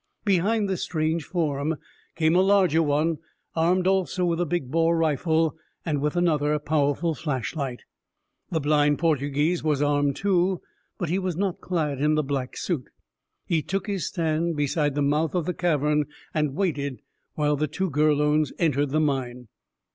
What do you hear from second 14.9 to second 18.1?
the mouth of the cavern, and waited while the two